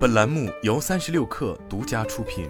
[0.00, 2.48] 本栏目由三十六氪独家出品。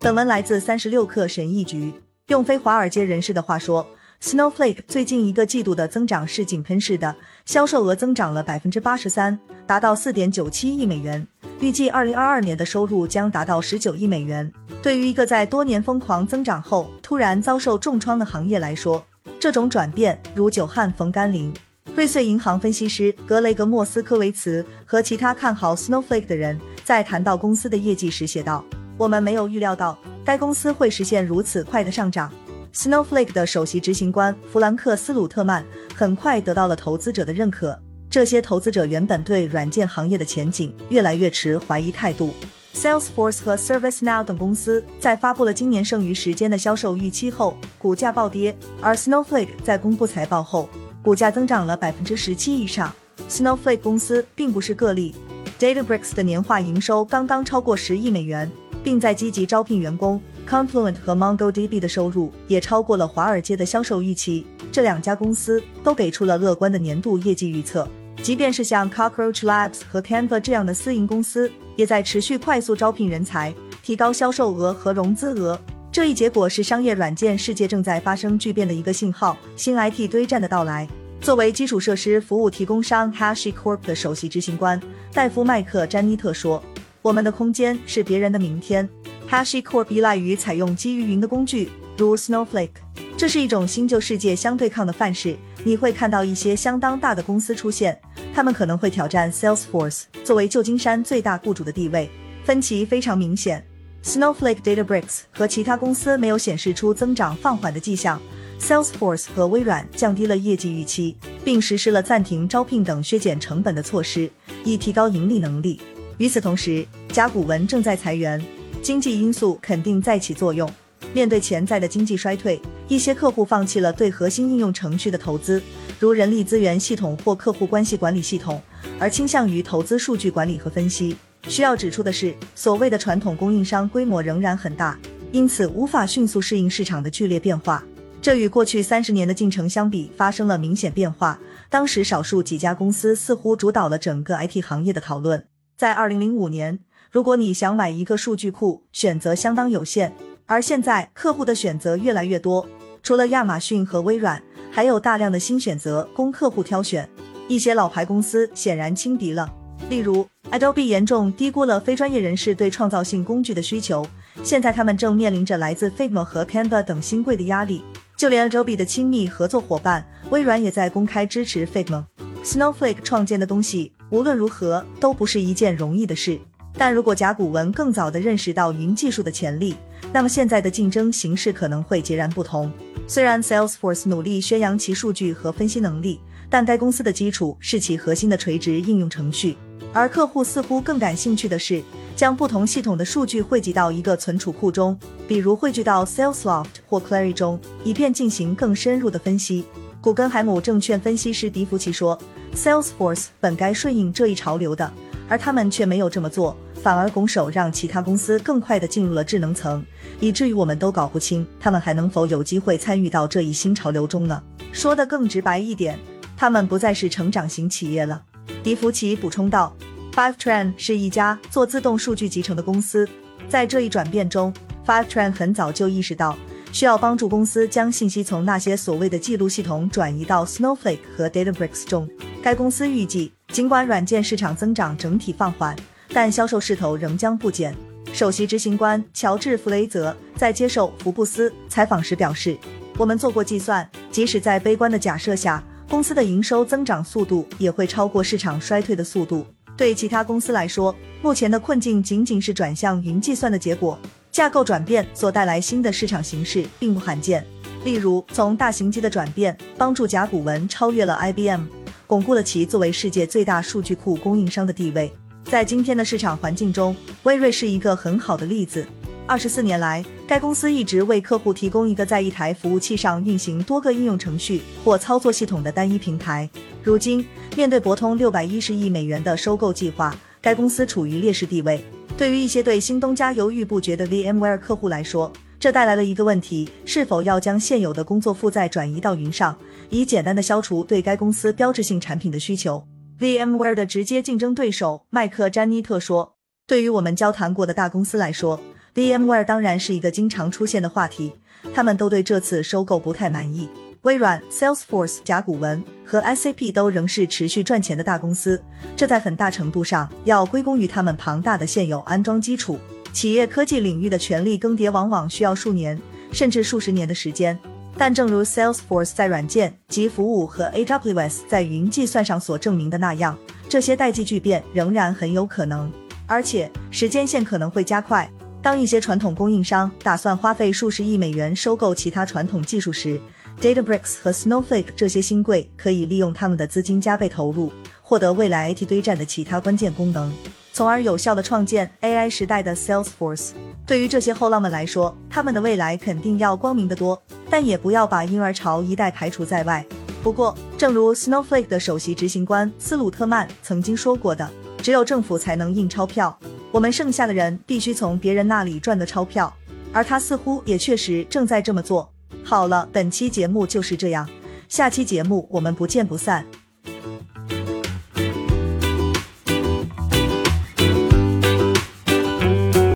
[0.00, 1.94] 本文来自三十六氪神译局。
[2.26, 3.86] 用非华尔街人士的话说
[4.20, 7.14] ，Snowflake 最近一个季度的增长是井喷式的，
[7.44, 9.38] 销售额增长了百分之八十三，
[9.68, 11.24] 达到四点九七亿美元。
[11.60, 14.52] 预计二零二二年的收入将达到十九亿美元。
[14.82, 19.06] 对于一个在多年疯狂增长后突然遭受重创的行业来说，
[19.38, 21.54] 这种转变如久旱逢甘霖。
[21.96, 28.62] 瑞穗银行分析师格雷格莫斯科维茨和其他看好 Snowflake 的人在谈到公司的业绩时写道
[28.98, 32.30] ：“我们没有预料到该公司会实现如此快的上涨。”
[32.74, 35.64] Snowflake 的首席执行官弗兰克斯鲁特曼
[35.94, 37.74] 很快得到了投资者的认可。
[38.10, 42.34] 这些投资者原本对软件行业的前景越来越持怀疑态度。
[42.74, 50.68] Salesforce 和 ServiceNow 等公司在发布了今年剩余时间的销售预期后，股价暴跌，而 Snowflake 在公布财报后。
[51.06, 52.92] 股价增长了百分之十七以上。
[53.28, 55.14] Snowflake 公司并不是个例
[55.56, 58.50] ，Databricks 的年化营收刚刚超过十亿美元，
[58.82, 60.20] 并在积极招聘员工。
[60.48, 64.44] Confluent 和 MongoDB 的收入也超过了华尔街的销售预期。
[64.72, 67.88] 这两家公司都给出了乐观的年度业绩预测。
[68.20, 75.56] 即便是像 Cockroach Labs 和 Canva 这样的私营公司，也在持续快速招聘人才，提高销售额和融资额。
[75.92, 79.36] 这一结果是商业软件世界正在发生巨变的一个信号。
[79.56, 80.86] 新 IT 堆栈的到来。
[81.18, 84.80] 作为基础设施服务提供商 HashiCorp 的首席执行官
[85.12, 86.62] 戴夫麦克詹妮特说
[87.00, 88.86] ：“我们的空间是别人的明天。
[89.28, 92.68] HashiCorp 依赖于采用基于云的工具，如 Snowflake。
[93.16, 95.34] 这是一种新旧世界相对抗的范式。
[95.64, 97.98] 你会看到一些相当大的公司出现，
[98.34, 102.10] 他们可能会挑战 Salesforce 作为旧金山最大雇主的地位。
[102.44, 103.66] 分歧非常明显。”
[104.06, 108.22] Snowflake、Databricks 和其他公司没有显示出增长放缓的迹象。
[108.60, 114.30] Salesforce 和微软降低了业绩预期，并实施了暂停招聘等削减成本的措施，
[114.64, 115.80] 以提高盈利能力。
[116.18, 118.40] 与此同时，甲骨文正在裁员，
[118.80, 120.72] 经济因素肯定在起作用。
[121.12, 125.60] 面对潜在的经济衰退，一些客户放弃了对核心应用程序的投资，
[125.98, 128.62] 如人力资源系统或客户关系管理系统，
[129.00, 131.16] 而倾向于投资数据管理和分析。
[131.48, 134.98] 需要指出的是，所谓的传统供应商规模仍然很大，
[135.32, 137.82] 因此无法迅速适应市场的剧烈变化。
[138.20, 141.38] 这与过去三十年的进程相比，发生了明显变化。
[141.68, 145.46] 当时少数几家公司似乎主导了整个 IT 行业的讨论。
[145.76, 146.80] 在二零零五年，
[147.10, 150.12] 如果你想买一个数据库，选择相当有限，
[150.46, 152.66] 而现在客户的选择越来越多。
[153.02, 154.42] 除了亚马逊和微软，
[154.72, 157.08] 还有大量的新选择供客户挑选。
[157.46, 159.48] 一些老牌公司显然轻敌了，
[159.88, 160.26] 例如。
[160.52, 164.06] Adobe 严重低估了非专业人士对创造性工具的需求，
[164.42, 167.82] 现在他们正面临着来自 Figma 和 Canva 等新贵的压力。
[168.16, 172.04] 就连 Adobe 的亲密合作伙伴微软也在公开支持 Figma。
[172.42, 176.38] Snowflake 创建的东西无论如何都不是一件容易的事，
[176.78, 179.74] 但如果甲骨文更早地认识到云技术的潜力，
[180.12, 182.72] 那么现在的竞争形势可能会截然不同。
[183.08, 189.56] 虽然 Salesforce 努力宣扬其数据和分析能力，但该公司的基础是其核心的垂直应用程序。
[189.96, 191.82] 而客户似乎更感兴趣的是
[192.14, 199.64] 将不同系统的数据汇集到一个存储库中，比如汇聚到 Salesloft 或 Clary 中，以便进行更深入的分析。
[200.02, 202.18] 古根海姆证券分析师迪福奇说
[202.54, 204.92] ：“Salesforce 本该顺应这一潮流的，
[205.30, 209.82] 而他们却没有这么做，反而拱手让其他公司更快地进入了智能层，
[210.20, 214.42] 以至于我们都搞不清他们还能否有机会参与到这一新潮流中呢？
[214.72, 215.98] 说得更直白一点，
[216.36, 218.22] 他们不再是成长型企业了。”
[218.62, 219.72] 迪福奇补充道
[220.16, 223.06] ：“Fivetran 是一家做自动数据集成的公司，
[223.50, 224.50] 在这一转变中
[224.86, 226.34] ，Fivetran 很早就意识到
[226.72, 232.08] 需要帮助公司将信息从那些所谓的记录系统转移到 Snowflake 和 Databricks 中。
[232.42, 235.76] 该公司预计，尽管软件市场增长整体放缓，
[236.14, 237.76] 但销售势头仍将不减。”
[238.14, 242.56] 首席执行官乔治·弗雷泽在接受福布斯采访时表示
[242.96, 249.46] ：“我们做过计算，即使在悲观的假设下。”公司的营收增长速度也会超过市场衰退的速度。
[249.76, 253.98] 对其他公司来说，目前的困境仅仅是转向云计算的结果。
[254.32, 257.44] 架构转变所带来新的市场形势并不罕见。
[257.84, 261.62] 例如，从大型机的转变帮助甲骨文超越了 IBM，
[262.06, 265.12] 巩固了其作为世界最大数据库供应商的地位。
[265.44, 268.86] 在今天的市场环境中，微瑞是一个很好的例子。
[269.28, 276.48] 二十四年来，该公司一直为客户提供一个在一台服务器上运行多个应用程序或操作系统的单一平台。
[276.80, 277.26] 如今，
[277.56, 281.84] 面对博通六百一十亿美元的收购计划，该公司处于劣势地位。
[282.16, 289.58] 对于一些对新东家犹豫不决的 VMware 客户来说，这带来了一个问题：是否要将现有的工作负载转移到云上，
[289.90, 292.86] 以简单的消除对该公司标志性产品的需求
[293.18, 298.60] ？VMware 的直接竞争对手麦克詹妮特说：“对于我们交谈过的大公司来说
[298.96, 301.32] ，VMware 当然是一个经常出现的话题。
[301.74, 303.68] 他们都对这次收购不太满意。
[304.02, 308.62] 微软、Salesforce、甲骨文和 SAP 都仍是持续赚钱的大公司，
[308.96, 312.78] 这在很大程度上要归功于他们庞大的现有安装基础。
[313.12, 315.98] 企业科技领域的权力更迭往往需要数年
[316.32, 317.58] 甚至数十年的时间。”
[317.98, 323.36] 但正如 Salesforce 在软件及服务和 AWS 在云计算上所证明的那样，
[323.68, 325.90] 这些代际巨变仍然很有可能，
[326.26, 328.30] 而且时间线可能会加快。
[328.66, 333.16] 当一些传统供应商打算花费数十亿美元收购其他传统技术时
[333.60, 337.70] ，Databricks 和 Snowflake 这些新贵可以利用他们的资金加倍投入，
[338.02, 340.34] 获得未来 IT 堆栈的其他关键功能。
[340.72, 343.50] 从而有效的创建 AI 时代的 Salesforce。
[343.86, 349.86] 对于这些后浪们来说，他们的未来肯定要光明得多，但也不要把婴儿潮一代排除在外。
[350.24, 354.50] 不过，正如 Snowflake 的首席执行官斯鲁特曼曾经说过的，
[354.82, 356.36] 只有政府才能印钞票，
[356.72, 359.52] 我们剩下的人必须从别人那里赚的钞票。
[359.92, 362.12] 而他似乎也确实正在这么做。
[362.44, 364.28] 好了，本期节目就是这样，
[364.68, 366.44] 下期节目我们不见不散。